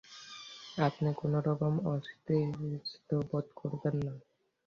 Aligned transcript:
আপনি 0.77 1.09
কোনো 1.13 1.37
রকম 1.47 1.73
অস্বস্তি 1.85 2.37
বোধ 3.29 3.45
করবেন 3.55 3.95
না। 4.05 4.13